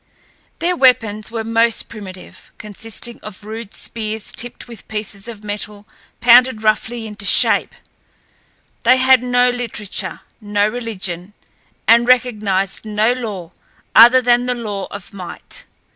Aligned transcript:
Their 0.57 0.75
weapons 0.75 1.29
were 1.29 1.43
most 1.43 1.87
primitive, 1.87 2.49
consisting 2.57 3.19
of 3.21 3.43
rude 3.43 3.75
spears 3.75 4.31
tipped 4.31 4.67
with 4.67 4.87
pieces 4.87 5.27
of 5.27 5.43
metal 5.43 5.87
pounded 6.21 6.63
roughly 6.63 7.05
into 7.05 7.23
shape. 7.27 7.75
They 8.81 8.97
had 8.97 9.21
no 9.21 9.51
literature, 9.51 10.21
no 10.41 10.67
religion, 10.67 11.33
and 11.87 12.07
recognized 12.07 12.83
no 12.83 13.13
law 13.13 13.51
other 13.95 14.23
than 14.23 14.47
the 14.47 14.55
law 14.55 14.85
of 14.89 15.13
might. 15.13 15.65